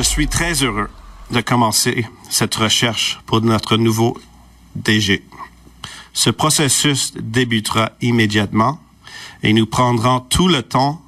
[0.00, 0.88] Je suis très heureux
[1.30, 4.16] de commencer cette recherche pour notre nouveau
[4.74, 5.22] DG.
[6.14, 8.80] Ce processus débutera immédiatement
[9.42, 11.02] et nous prendrons tout le temps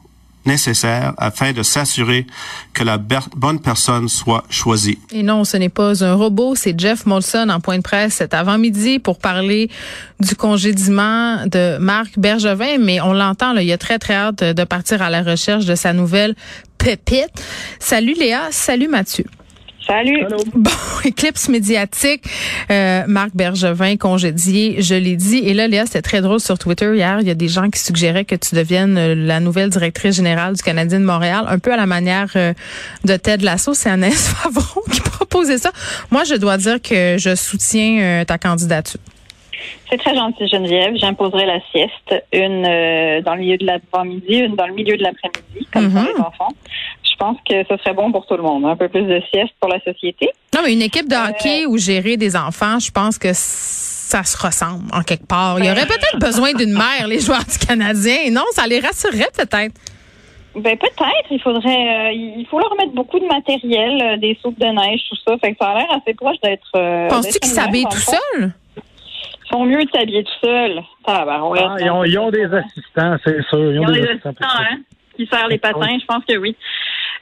[0.44, 2.26] nécessaire afin de s'assurer
[2.72, 4.98] que la bonne personne soit choisie.
[5.12, 8.34] Et non, ce n'est pas un robot, c'est Jeff Molson en point de presse cet
[8.34, 9.70] avant-midi pour parler
[10.20, 15.02] du congédiement de Marc Bergevin, mais on l'entend, il a très très hâte de partir
[15.02, 16.34] à la recherche de sa nouvelle
[16.78, 17.30] pépite.
[17.78, 19.24] Salut Léa, salut Mathieu.
[19.86, 20.24] Salut.
[20.54, 20.70] Bon,
[21.04, 22.24] éclipse médiatique.
[22.70, 25.38] Euh, Marc Bergevin, congédié, je l'ai dit.
[25.38, 27.18] Et là, Léa, c'était très drôle sur Twitter hier.
[27.20, 30.54] Il y a des gens qui suggéraient que tu deviennes euh, la nouvelle directrice générale
[30.54, 32.52] du Canadien de Montréal, un peu à la manière euh,
[33.04, 33.74] de Ted Lasso.
[33.74, 35.72] C'est Annès Favron qui proposait ça.
[36.10, 39.00] Moi, je dois dire que je soutiens ta candidature.
[39.90, 40.94] C'est très gentil, Geneviève.
[40.96, 42.62] J'imposerai la sieste, une
[43.22, 46.14] dans le milieu de l'avant-midi, une dans le milieu de l'après-midi, comme pour Mm-hmm.
[46.16, 46.48] les enfants.
[47.04, 48.64] Je pense que ce serait bon pour tout le monde.
[48.64, 50.28] Un peu plus de sieste pour la société.
[50.54, 54.36] Non, mais une équipe de hockey ou gérer des enfants, je pense que ça se
[54.36, 55.58] ressemble en quelque part.
[55.60, 58.30] Il y aurait peut-être besoin d'une mère, les joueurs du Canadien.
[58.32, 59.74] Non, ça les rassurerait peut-être.
[60.54, 61.28] Ben peut-être.
[61.30, 65.00] Il faudrait, euh, il faut leur mettre beaucoup de matériel, euh, des soupes de neige,
[65.08, 65.36] tout ça.
[65.38, 66.68] Fait que ça a l'air assez proche d'être.
[66.76, 68.52] Euh, Penses-tu qu'ils s'habillent tout seuls?
[69.52, 70.80] Ils sont mieux de s'habiller tout seuls.
[71.04, 71.62] Tabarouette.
[71.62, 73.72] Ah, ils, ont, ils ont des assistants, c'est sûr.
[73.72, 74.78] Ils ont des assistants, hein,
[75.14, 76.56] qui serrent les patins, je pense que oui.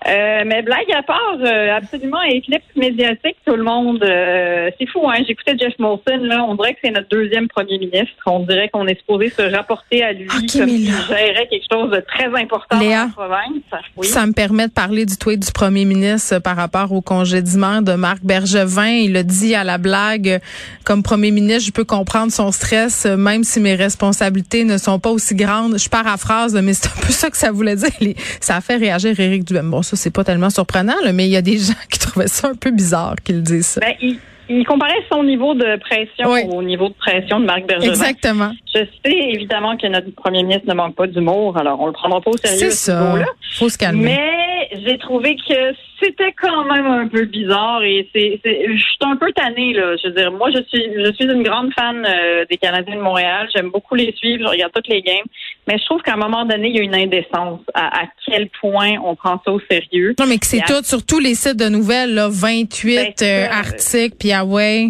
[0.06, 4.02] Euh, mais blague à part, euh, absolument éclipse médiatique, tout le monde.
[4.02, 5.22] euh, c'est fou, hein.
[5.26, 6.42] J'écoutais Jeff Molson, là.
[6.48, 8.16] On dirait que c'est notre deuxième premier ministre.
[8.24, 11.90] On dirait qu'on est supposé se rapporter à lui Ok, comme s'il gérait quelque chose
[11.90, 13.82] de très important Léa, dans la province.
[13.96, 14.06] Oui.
[14.06, 17.92] Ça me permet de parler du tweet du premier ministre par rapport au congédiement de
[17.92, 18.86] Marc Bergevin.
[18.88, 20.40] Il a dit à la blague,
[20.84, 25.10] comme premier ministre, je peux comprendre son stress, même si mes responsabilités ne sont pas
[25.10, 25.78] aussi grandes.
[25.78, 28.14] Je paraphrase, mais c'est un peu ça que ça voulait dire.
[28.40, 29.70] Ça a fait réagir Éric Duhem.
[29.70, 32.28] Bon, ça, c'est pas tellement surprenant, là, mais il y a des gens qui trouvaient
[32.28, 33.80] ça un peu bizarre qu'il dise ça.
[33.80, 34.18] Ben, il,
[34.48, 36.42] il comparait son niveau de pression Oui.
[36.48, 37.90] au niveau de pression de Marc Bergevin.
[37.90, 38.52] Exactement.
[38.74, 42.20] Je sais évidemment que notre premier ministre ne manque pas d'humour, alors on le prendra
[42.20, 43.14] pas au sérieux C'est ce ça.
[43.58, 44.04] Faut se calmer.
[44.04, 48.96] Mais j'ai trouvé que c'était quand même un peu bizarre et c'est, c'est- je suis
[49.00, 49.96] un peu tannée là.
[50.02, 53.00] Je veux dire, moi je suis, je suis une grande fan euh, des Canadiens de
[53.00, 53.48] Montréal.
[53.54, 55.26] J'aime beaucoup les suivre, je regarde toutes les games.
[55.68, 58.48] Mais je trouve qu'à un moment donné, il y a une indécence à, à quel
[58.60, 60.14] point on prend ça au sérieux.
[60.18, 63.12] Non, mais que c'est à- tout sur tous les sites de nouvelles, là, 28 Ben,
[63.22, 64.88] euh, articles, puis ah ouais.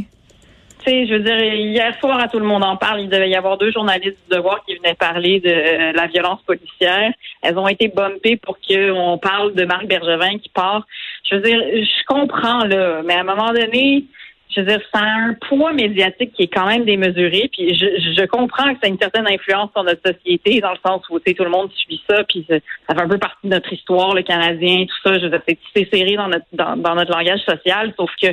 [0.83, 3.29] Tu sais, je veux dire, hier soir, à tout le monde en parle, il devait
[3.29, 7.13] y avoir deux journalistes du Devoir qui venaient parler de euh, la violence policière.
[7.43, 10.87] Elles ont été bumpées pour qu'on parle de Marc Bergevin qui part.
[11.29, 14.05] Je veux dire, je comprends, là, mais à un moment donné,
[14.55, 17.51] je veux dire, ça a un poids médiatique qui est quand même démesuré.
[17.53, 20.79] Puis je, je comprends que ça a une certaine influence sur notre société, dans le
[20.85, 22.59] sens où, tout le monde suit ça, puis ça
[22.95, 25.19] fait un peu partie de notre histoire, le Canadien, tout ça.
[25.19, 25.43] Je veux dire,
[25.77, 28.29] c'est serré dans notre, dans notre langage social, sauf que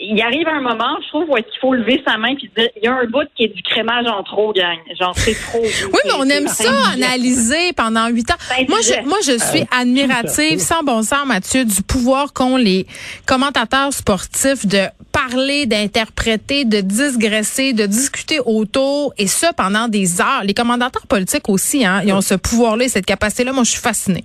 [0.00, 2.68] il arrive un moment, je trouve, où est-ce qu'il faut lever sa main puis dire,
[2.76, 4.78] il y a un bout qui est du crémage en trop, gang.
[4.98, 5.62] Genre, c'est trop.
[5.62, 8.36] Oui, mais on aime ça, analyser pendant huit ans.
[8.48, 12.86] Ben, Moi, je, moi, je suis admirative, sans bon sens, Mathieu, du pouvoir qu'ont les
[13.26, 20.44] commentateurs sportifs de parler, d'interpréter, de digresser, de discuter autour, et ça pendant des heures.
[20.44, 23.52] Les commentateurs politiques aussi, hein, ils ont ce pouvoir-là et cette capacité-là.
[23.52, 24.24] Moi, je suis fascinée.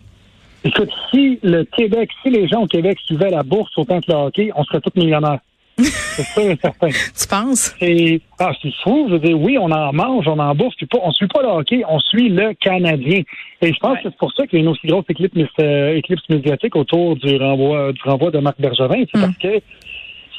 [0.64, 4.18] Écoute, si le Québec, si les gens au Québec suivaient la bourse autant que le
[4.18, 5.40] hockey, on serait tous millionnaires.
[5.78, 6.88] C'est sûr et certain.
[6.90, 7.76] Tu penses?
[7.80, 9.08] C'est ah, c'est fou.
[9.10, 11.42] Je veux dire, oui, on en mange, on en bourse, puis pas, on suit pas
[11.42, 13.22] le hockey, on suit le Canadien.
[13.62, 14.04] Et je pense Ouais.
[14.04, 17.18] que c'est pour ça qu'il y a une aussi grosse éclipse, euh, éclipse médiatique autour
[17.18, 19.04] du renvoi, du renvoi de Marc Bergevin.
[19.12, 19.22] C'est Mm.
[19.22, 19.60] parce que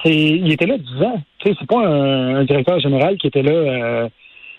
[0.03, 1.21] c'est, il était là 10 ans.
[1.39, 4.09] Tu sais, c'est pas un, un directeur général qui était là, euh,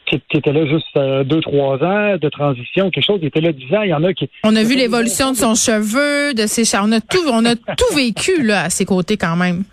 [0.06, 3.42] qui, qui étaient là juste euh, deux, trois ans de transition, quelque chose qui était
[3.42, 3.82] là dix ans.
[3.82, 4.30] Il y en a qui.
[4.44, 6.84] On a vu l'évolution de son cheveu, de ses chars.
[6.88, 9.64] On a tout, on a tout vécu là à ses côtés quand même.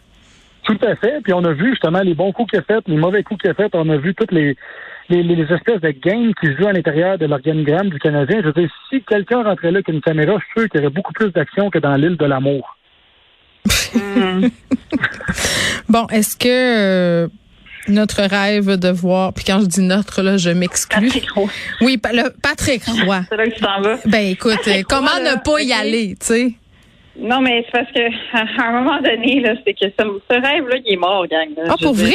[0.64, 1.20] Tout à fait.
[1.22, 3.50] Puis on a vu justement les bons coups qu'il a fait, les mauvais coups qu'il
[3.50, 3.70] a fait.
[3.74, 4.56] On a vu toutes les,
[5.10, 8.40] les, les espèces de games qui se jouent à l'intérieur de l'organigramme du Canadien.
[8.40, 10.84] Je veux dire, si quelqu'un rentrait là avec une caméra, je suis sûr qu'il y
[10.84, 12.76] aurait beaucoup plus d'action que dans l'île de l'amour.
[15.88, 16.48] Bon, est-ce que
[17.24, 17.28] euh,
[17.88, 21.06] notre rêve de voir, puis quand je dis notre, là, je m'exclus.
[21.08, 21.48] Patrick Roy.
[21.82, 23.20] Oui, pa- le, Patrick Roy.
[23.28, 23.96] C'est là que tu t'en vas.
[24.06, 26.54] Ben écoute, Patrick comment Roy, ne là, pas y aller, tu sais?
[27.16, 30.76] Non, mais c'est parce que à un moment donné, là, c'est que ce, ce rêve-là,
[30.84, 31.48] il est mort, gang.
[31.56, 31.64] là.
[31.68, 32.12] Ah, pour vrai?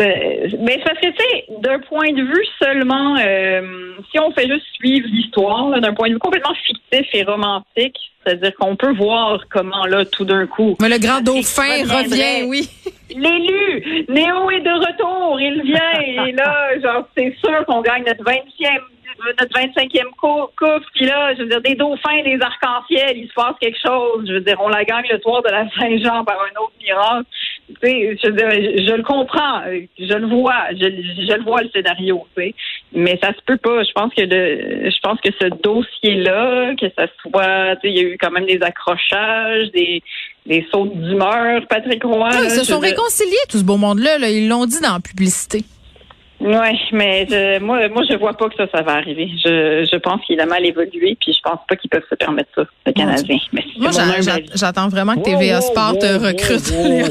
[0.00, 4.48] Mais c'est parce que, tu sais, d'un point de vue seulement, euh, si on fait
[4.48, 9.44] juste suivre l'histoire, d'un point de vue complètement fictif et romantique, c'est-à-dire qu'on peut voir
[9.50, 12.68] comment, là, tout d'un coup, Mais le grand dauphin revient, oui.
[13.10, 18.24] L'élu, Néo est de retour, il vient, et là, genre, c'est sûr qu'on gagne notre
[18.24, 18.80] 20e,
[19.38, 23.34] notre 25e cou- coupe, puis là, je veux dire, des dauphins, des arcs-en-ciel, il se
[23.34, 26.36] passe quelque chose, je veux dire, on la gagne le soir de la Saint-Jean par
[26.40, 27.26] un autre miracle.
[27.68, 29.62] Tu sais, je veux dire, je, je le comprends,
[29.98, 32.54] je le vois, je, je le vois le scénario, tu sais,
[32.92, 33.82] mais ça se peut pas.
[33.84, 37.96] Je pense que le, je pense que ce dossier-là, que ça soit, tu sais, il
[37.96, 40.02] y a eu quand même des accrochages, des,
[40.46, 42.28] des sauts d'humeur, Patrick Roy.
[42.30, 44.18] Ah, là, ils se sont réconciliés, tout ce beau monde-là.
[44.18, 44.28] là.
[44.28, 45.64] Ils l'ont dit dans la publicité.
[46.44, 49.30] Oui, mais je, moi, moi, je vois pas que ça, ça va arriver.
[49.44, 52.50] Je, je pense qu'il a mal évolué, puis je pense pas qu'ils peuvent se permettre
[52.54, 53.38] ça, le Canadien.
[53.52, 53.90] Mais Moi,
[54.54, 56.70] j'attends vraiment que TVA wow, Sport te wow, recrute.
[56.72, 56.88] wow, wow.
[56.98, 57.08] Léa.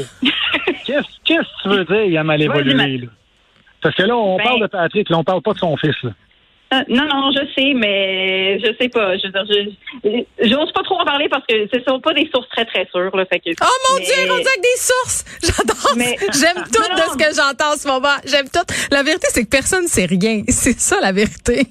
[0.84, 3.06] Qu'est-ce qu'est-ce que tu veux dire, il a mal évolué, là?
[3.80, 5.96] Parce que là, on Ben- parle de Patrick, là, on parle pas de son fils,
[6.02, 6.10] là.
[6.72, 9.16] Euh, Non, non, je sais, mais je sais pas.
[9.18, 9.44] Je veux dire,
[10.04, 12.86] je, j'ose pas trop en parler parce que ce sont pas des sources très, très
[12.90, 13.24] sûres, là.
[13.26, 15.24] Fait que, Oh mon mais- Dieu, rendu avec des sources.
[15.42, 15.96] J'adore.
[15.96, 17.12] Mais- J'aime tout Non, de non.
[17.12, 18.16] ce que j'entends en ce moment.
[18.24, 18.64] J'aime tout.
[18.90, 20.42] La vérité, c'est que personne ne sait rien.
[20.48, 21.66] C'est ça, la vérité.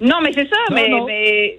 [0.00, 1.04] Non, mais c'est ça, Non, mais, non.
[1.06, 1.58] mais,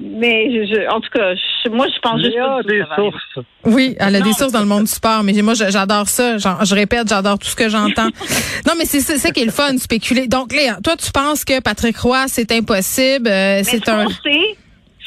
[0.00, 3.46] mais je, je- en tout cas, je- moi, je pense juste pas des sources.
[3.64, 6.38] Oui, elle a Non, des sources dans le monde du sport, mais moi, j'adore ça.
[6.38, 8.06] Je répète, j'adore tout ce que j'entends.
[8.66, 10.26] non, mais c'est c'est ça qui est le fun, spéculer.
[10.28, 13.28] Donc, Léa, toi, tu penses que Patrick Roy, c'est impossible.
[13.28, 14.06] euh, c'est ce un.
[14.08, 14.56] sait,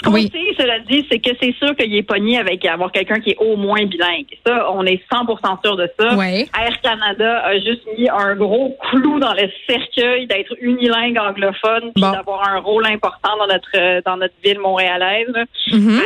[0.04, 0.32] ce qu'on Oui.
[0.34, 3.38] sait, cela dit, c'est que c'est sûr qu'il est pogné avec avoir quelqu'un qui est
[3.38, 4.26] au moins bilingue.
[4.46, 6.16] Ça, on est 100% sûr de ça.
[6.16, 6.48] Ouais.
[6.60, 12.02] Air Canada a juste mis un gros clou dans le cercueil d'être unilingue anglophone puis
[12.02, 12.12] Bon.
[12.12, 15.28] d'avoir un rôle important dans notre euh, dans notre ville montréalaise.
[15.72, 16.02] Mhm.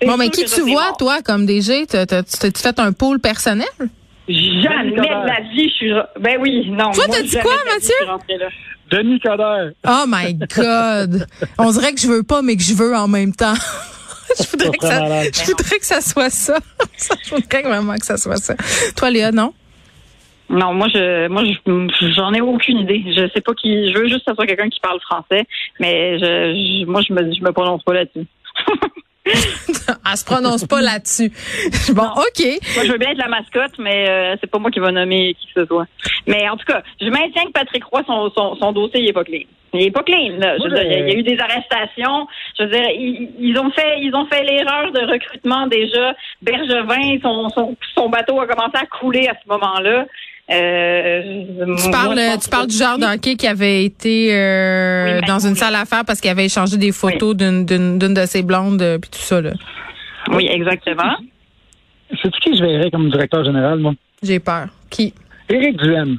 [0.00, 0.96] C'est Bon, mais qui tu vois, mort.
[0.98, 1.86] toi, comme DG?
[1.86, 3.66] T'as- t'as- Tu t'es fait un pôle personnel?
[4.28, 4.96] Jamais de
[5.26, 5.92] la vie, je suis.
[6.20, 6.90] Ben oui, non.
[6.92, 7.94] Toi, t'as dit quoi, Mathieu?
[8.90, 9.72] Denis Coderre.
[9.86, 11.26] Oh my God!
[11.58, 13.54] On dirait que je veux pas, mais que je veux en même temps.
[14.38, 16.58] je voudrais que ça, je voudrais que ça soit ça.
[17.24, 18.54] Je voudrais vraiment que ça soit ça.
[18.96, 19.52] Toi, Léa, non?
[20.48, 23.02] Non, moi je moi je- j'en ai aucune idée.
[23.06, 23.92] Je sais pas qui.
[23.92, 25.44] Je veux juste que ce soit quelqu'un qui parle français,
[25.80, 28.26] mais je, je- moi je me je me prononce pas là-dessus.
[29.26, 31.30] Elle se prononce pas là-dessus.
[31.94, 32.44] Bon, OK.
[32.74, 35.34] Moi, je veux bien être la mascotte, mais euh, c'est pas moi qui va nommer
[35.34, 35.86] qui que ce soit.
[36.26, 39.12] Mais en tout cas, je maintiens que Patrick Roy, son, son, son dossier, il est
[39.12, 39.42] pas clean.
[39.74, 40.36] Il est pas clean.
[40.38, 40.56] Là.
[40.58, 42.26] Je veux Ouais, dire, il y a- eu des arrestations.
[42.58, 46.14] Je veux dire, ils, ils ont fait, ils ont fait l'erreur de recrutement déjà.
[46.42, 50.06] Bergevin, son, son, son bateau a commencé à couler à ce moment-là.
[50.48, 55.56] Euh, Tu parles, tu parles du genre d'hockey qui avait été euh, Oui, dans une
[55.56, 58.80] salle à faire parce qu'il avait échangé des photos d'une d'une d'une de ses blondes
[58.80, 59.50] euh, puis tout ça là.
[60.30, 61.16] Oui, exactement.
[62.22, 63.94] C'est qui je verrais comme directeur général, moi?
[64.22, 64.68] J'ai peur.
[64.88, 65.12] Qui?
[65.48, 66.18] Éric Duhaime.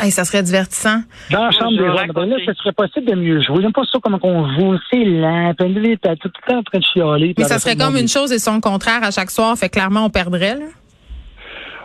[0.00, 1.02] Hey, ça serait divertissant.
[1.30, 2.12] Dans la chambre des hommes.
[2.14, 3.58] Ben là, ce serait possible de mieux jouer.
[3.60, 4.78] J'aime pas ça comment qu'on joue.
[4.90, 5.52] C'est lent.
[5.58, 7.34] Tout le temps en train de chialer.
[7.36, 9.56] Mais ça serait comme une chose et son contraire à chaque soir.
[9.56, 10.56] Fait clairement, on perdrait.
[10.56, 10.64] Là.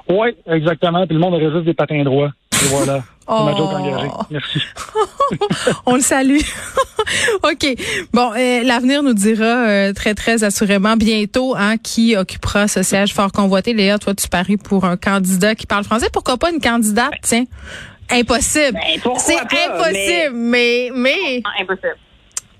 [0.10, 1.06] Oui, exactement.
[1.08, 2.32] Puis le monde juste des patins droits.
[2.54, 2.98] Et voilà.
[3.28, 3.58] Ma Oh.
[3.58, 4.08] joke engagée.
[4.30, 4.60] Merci.
[5.88, 6.38] On le salue.
[7.44, 7.66] OK.
[8.14, 13.14] Bon, euh, l'avenir nous dira euh, très, très assurément bientôt hein, qui occupera ce siège
[13.14, 13.74] fort convoité.
[13.74, 16.08] Léa, toi, tu paries pour un candidat qui parle français.
[16.14, 17.46] Pourquoi pas une candidate, tiens?
[18.12, 18.74] Impossible.
[18.74, 21.98] Ben, c'est impossible, mais, mais, Ah, impossible.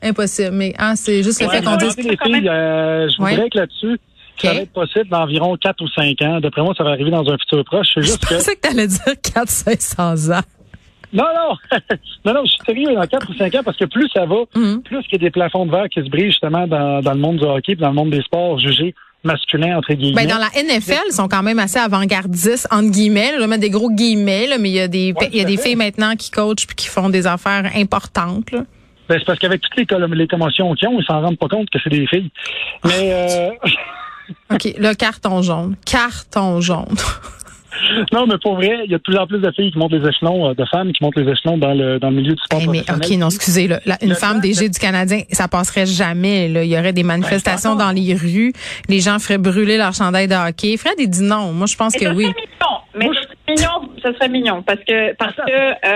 [0.02, 0.52] impossible.
[0.54, 1.96] Mais hein, c'est juste le Ouais, fait qu'on dise.
[1.98, 3.32] les filles, euh, je Ouais.
[3.36, 4.00] voudrais que là-dessus,
[4.42, 6.40] ça va être possible d'environ 4 ou 5 ans.
[6.40, 7.88] D'après moi, ça va arriver dans un futur proche.
[7.96, 8.34] Je juste que...
[8.36, 10.42] pensais que t'allais dire 400-500 ans.
[11.14, 11.80] Non, non!
[12.26, 14.36] non, non, je suis sérieux dans 4 ou 5 ans parce que plus ça va,
[14.56, 14.82] Mhm.
[14.84, 17.20] plus qu'il y a des plafonds de verre qui se brisent justement dans, dans le
[17.20, 20.26] monde du hockey et dans le monde des sports jugés masculins, entre guillemets.
[20.26, 23.38] Ben, dans la NFL, ils sont quand même assez avant-gardistes, entre guillemets.
[23.40, 25.46] Là, mettre des gros guillemets, là, mais il y a des, Ouais, il y a
[25.46, 25.64] des fait.
[25.70, 28.52] filles maintenant qui coachent puis qui font des affaires importantes.
[28.52, 28.66] Là.
[29.10, 31.70] Ben, c'est parce qu'avec toutes les, les commotions qu'ils ont, ils s'en rendent pas compte
[31.72, 32.30] que c'est des filles.
[32.84, 33.50] Mais euh,
[34.52, 35.76] OK, le carton jaune.
[35.86, 36.96] Carton jaune.
[38.14, 39.92] non, mais pour vrai, il y a de plus en plus de filles qui montent
[39.92, 42.42] les échelons, euh, de femmes qui montent les échelons dans le, dans le milieu du
[42.42, 43.12] sport Hey, mais professionnel.
[43.14, 43.68] OK, non, excusez.
[43.68, 46.48] Là, La- une Le femme plan DG du Canadien, ça passerait jamais.
[46.48, 46.64] Là.
[46.64, 47.94] Il y aurait des manifestations d'accord.
[47.94, 48.54] dans les rues.
[48.88, 50.78] Les gens feraient brûler leur chandail de hockey.
[50.78, 51.52] Fred, il dit non.
[51.52, 52.24] Moi, je pense que ça oui.
[52.24, 52.80] serait mignon.
[52.98, 55.42] Mais ça serait mignon, ça serait mignon parce que parce que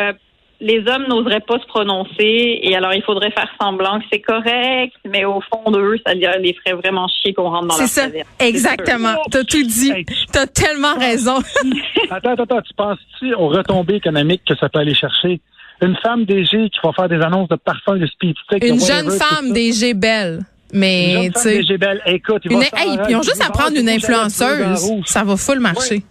[0.09, 0.13] euh,
[0.61, 4.93] les hommes n'oseraient pas se prononcer et alors il faudrait faire semblant que c'est correct,
[5.09, 8.01] mais au fond d'eux, ça les ferait vraiment chier qu'on rentre dans C'est leur ça.
[8.07, 8.27] taverne.
[8.39, 9.15] Exactement.
[9.31, 9.93] T'as tout dit.
[10.31, 11.37] T'as tellement raison.
[12.11, 12.61] Attends, attends, attends.
[12.61, 15.39] Tu penses-tu aux retombées économiques que ça peut aller chercher?
[15.81, 18.73] Une femme DG qui va faire des annonces de parfums, de speed stick, de Une
[18.81, 19.53] whatever, jeune femme.
[19.53, 20.39] DG belle.
[20.73, 21.57] Une Mais, jeune tu femme sais.
[21.59, 22.01] DG belle.
[22.05, 24.91] Écoute, il Une, va hey, ils ont juste à prendre une influenceuse.
[25.05, 26.03] Ça va full marcher.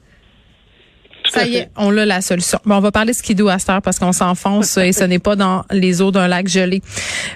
[1.32, 2.58] Ça y est, on a la solution.
[2.64, 5.37] Bon, on va parler skidoo à cette heure parce qu'on s'enfonce et ce n'est pas
[5.37, 6.82] dans les eaux d'un lac gelé.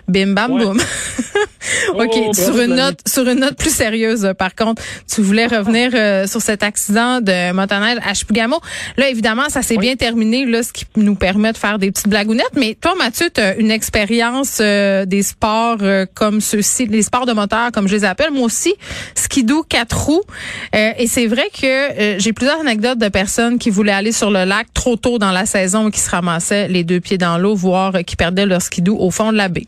[0.09, 0.65] Bim bam Ouais.
[0.65, 0.81] boum.
[1.95, 4.83] OK, Oh, sur bravo, une note sur une note plus sérieuse euh, par contre,
[5.13, 8.61] tu voulais revenir euh, sur cet accident de motoneige à Chipougamau.
[8.97, 12.09] Là évidemment, ça s'est bien terminé là ce qui nous permet de faire des petites
[12.09, 17.03] blagounettes, mais toi Mathieu, tu as une expérience euh, des sports euh, comme ceux-ci, les
[17.03, 18.75] sports de moteur comme je les appelle, moi aussi,
[19.15, 20.23] skidoo quatre roues
[20.75, 24.67] et c'est vrai que j'ai plusieurs anecdotes de personnes qui voulaient aller sur le lac
[24.75, 27.95] trop tôt dans la saison et qui se ramassaient les deux pieds dans l'eau, voire
[27.97, 29.67] euh, qui perdaient leur skidoo au fond de la baie.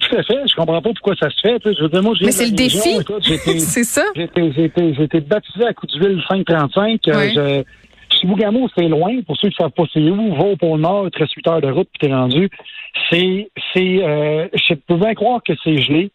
[0.00, 0.38] Tout à fait.
[0.48, 1.58] Je comprends pas pourquoi ça se fait.
[1.64, 2.96] Je veux dire, moi, je Mais c'est le défi.
[3.58, 4.04] C'est ça.
[4.16, 7.00] Été baptisé à coup d'huile 535.
[7.08, 7.32] Euh, Oui.
[7.34, 7.64] je,
[8.16, 9.20] Chibougamau, c'est loin.
[9.26, 11.32] Pour ceux qui ne savent pas c'est où, va au pôle Nord, il te reste
[11.34, 12.50] 8 heures de route, puis t'es rendu.
[13.10, 16.10] C'est, c'est, euh, je peux bien croire que c'est gelé,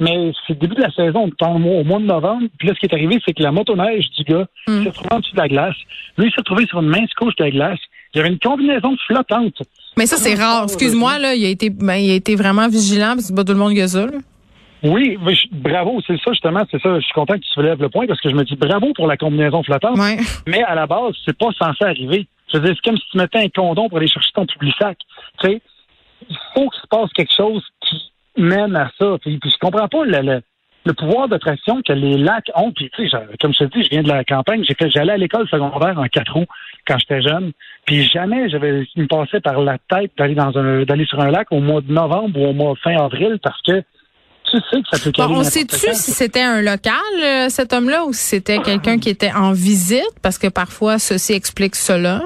[0.00, 2.46] mais c'est le début de la saison, on au mois de novembre.
[2.58, 4.82] Puis là, ce qui est arrivé, c'est que la motoneige du gars Mm.
[4.82, 5.76] s'est retrouvée en dessous de la glace.
[6.18, 7.78] Lui, il s'est retrouvé sur une mince couche de glace.
[8.14, 9.62] Il y avait une combinaison flottante.
[9.96, 10.64] Mais ça, c'est rare.
[10.64, 13.44] Excuse-moi, là, il a été, ben, il a été vraiment vigilant, parce que c'est pas
[13.44, 14.12] tout le monde ça, là.
[14.82, 16.96] Oui, mais je- bravo, c'est ça justement, c'est ça.
[17.00, 19.06] Je suis content que tu soulèves le point parce que je me dis bravo pour
[19.06, 19.98] la combinaison flottante.
[19.98, 20.18] Ouais.
[20.46, 22.26] Mais à la base, c'est pas censé arriver.
[22.52, 24.74] Je veux dire, c'est comme si tu mettais un condom pour aller chercher ton public
[24.78, 24.98] sac.
[25.40, 25.62] Tu sais,
[26.28, 27.96] il faut qu'il se passe quelque chose qui
[28.36, 29.16] mène à ça.
[29.20, 30.42] Puis, puis je comprends pas le, le,
[30.84, 32.72] le pouvoir d'attraction que les lacs ont.
[32.72, 34.64] Puis, tu sais, comme je te dis, je viens de la campagne.
[34.64, 36.46] J'ai fait, j'allais à l'école secondaire en quatre roues
[36.86, 37.52] quand j'étais jeune.
[37.86, 41.48] Puis jamais j'avais, me passait par la tête d'aller dans un, d'aller sur un lac
[41.50, 43.82] au mois de novembre ou au mois fin avril parce que
[44.50, 46.92] tu sais que ça peut Bon, on sait-tu si c'était un local,
[47.24, 50.14] euh, cet homme-là, ou si c'était quelqu'un qui était en visite?
[50.22, 52.22] Parce que parfois, ceci explique cela.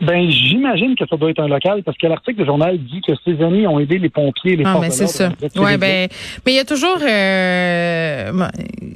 [0.00, 3.12] Ben, j'imagine que ça doit être un local parce que l'article du journal dit que
[3.24, 5.32] ses amis ont aidé les pompiers, les Ah, forces mais de c'est ça.
[5.56, 6.08] Ouais, ben,
[6.46, 8.48] mais il y a toujours, euh,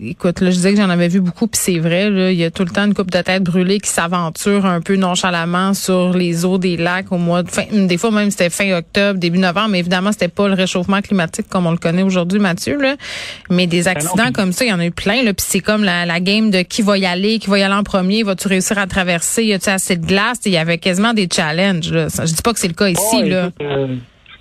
[0.03, 2.45] écoute, là, je disais que j'en avais vu beaucoup, puis c'est vrai, là, il y
[2.45, 6.13] a tout le temps une coupe de tête brûlée qui s'aventure un peu nonchalamment sur
[6.13, 9.39] les eaux des lacs au mois de fin, des fois même c'était fin octobre, début
[9.39, 12.97] novembre, mais évidemment c'était pas le réchauffement climatique comme on le connaît aujourd'hui, Mathieu, là.
[13.51, 15.45] Mais des accidents Ben puis- comme ça, il y en a eu plein, là, puis
[15.49, 17.83] c'est comme la, la game de qui va y aller, qui va y aller en
[17.83, 21.29] premier, vas-tu réussir à traverser, y a-tu assez de glace, il y avait quasiment des
[21.33, 22.07] challenges, là.
[22.09, 23.47] Je dis pas que c'est le cas ici, Ouais, là.
[23.47, 23.97] écoute, euh,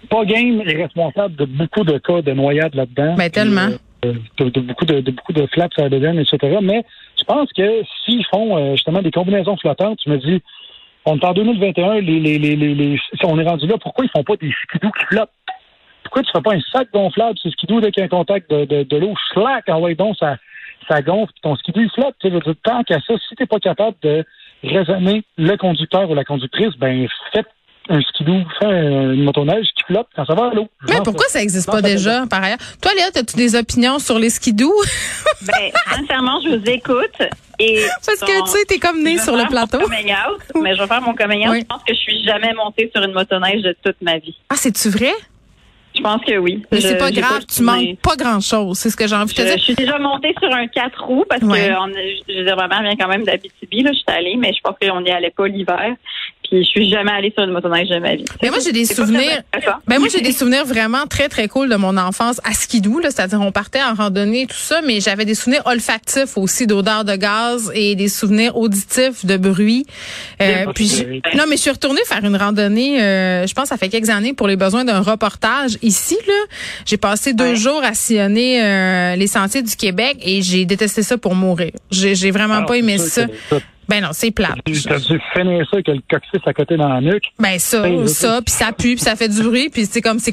[0.10, 3.16] pas game est responsable de beaucoup de cas de noyades là-dedans.
[3.16, 3.70] Ben, Puis, tellement.
[4.06, 6.58] euh, de, de beaucoup de, de beaucoup de flaps à la bedaine, etc.
[6.62, 6.84] Mais
[7.18, 10.42] je pense que s'ils font euh, justement des combinaisons flottantes, je me dis,
[11.06, 14.04] on est en 2021, les, les, les, les, les- si on est rendu là, pourquoi
[14.06, 15.30] ils font pas des skidoo qui flottent?
[16.04, 18.10] Pourquoi tu fais pas un sac gonflable sur le skidoo dès qu'il y a un
[18.10, 19.14] contact de, de, de l'eau?
[19.32, 20.36] Schlac, envoie donc, ça,
[20.90, 22.16] ça gonfle, puis ton skidoo, il flotte.
[22.20, 24.26] Tu veux dire, tant qu'à ça, si t'es pas capable de
[24.64, 27.48] raisonner le conducteur ou la conductrice, ben, faites
[27.90, 30.70] un skidoo, fais une motoneige qui flotte quand ça va à l'eau.
[30.88, 32.60] Mais Genre, pourquoi ça existe Non, pas déjà, par ailleurs?
[32.82, 34.72] Toi, Léa, as-tu des opinions sur les skidoo?
[35.44, 37.18] Ben, sincèrement, je vous écoute.
[37.58, 39.80] Et Parce que, tu sais, t'es comme né Je vais sur le faire mon plateau.
[39.80, 41.52] coming out, mais je vais faire mon coming out.
[41.54, 41.60] Oui.
[41.62, 44.36] Je pense que je suis jamais montée sur une motoneige de toute ma vie.
[44.52, 45.12] Ah, c'est-tu vrai?
[45.96, 46.64] Je pense que oui.
[46.72, 48.78] Mais c'est pas grave, tu manques pas grand-chose.
[48.78, 49.64] C'est ce que j'ai envie de te Je, je dire.
[49.64, 51.68] suis déjà montée sur un quatre roues parce Ouais.
[51.68, 51.88] que on,
[52.30, 53.84] je veux dire, ma mère vient quand même d'Abitibi.
[53.84, 55.96] Là, je suis allée, mais je pense qu'on n'y allait pas l'hiver.
[56.52, 58.26] Puis je suis jamais allée sur une motoneige de ma vie.
[58.44, 59.42] Mais moi, j'ai des souvenirs.
[59.88, 63.10] Ben moi j'ai des souvenirs vraiment très très cool de mon enfance à skidoo là,
[63.10, 67.16] c'est-à-dire on partait en randonnée tout ça, mais j'avais des souvenirs olfactifs aussi d'odeur de
[67.16, 69.86] gaz et des souvenirs auditifs de bruit.
[70.42, 70.92] Euh, puis
[71.36, 74.34] non mais je suis retournée faire une randonnée, euh, je pense ça fait quelques années
[74.34, 76.34] pour les besoins d'un reportage ici là.
[76.86, 77.56] J'ai passé deux Ouais.
[77.56, 81.72] jours à sillonner euh, les sentiers du Québec et j'ai détesté ça pour mourir.
[81.92, 83.26] J'ai j'ai vraiment Alors, pas aimé ça.
[83.92, 84.60] Ben non c'est plate.
[84.64, 87.26] Tu as dû finir ça avec le coccyx à côté dans la nuque.
[87.38, 90.30] Ben ça, ça, puis ça pue, puis ça fait du bruit, puis c'est comme c'est